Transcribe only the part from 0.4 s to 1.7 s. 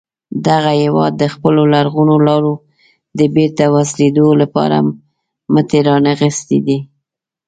دغه هیواد د خپلو